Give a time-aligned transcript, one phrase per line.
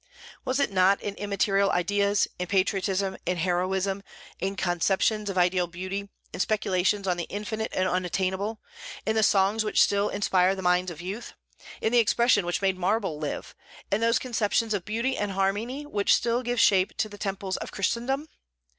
[0.45, 4.01] Was it not in immaterial ideas, in patriotism, in heroism,
[4.39, 8.59] in conceptions of ideal beauty, in speculations on the infinite and unattainable,
[9.05, 11.35] in the songs which still inspire the minds of youth,
[11.81, 13.53] in the expression which made marble live,
[13.91, 17.69] in those conceptions of beauty and harmony which still give shape to the temples of
[17.71, 18.27] Christendom?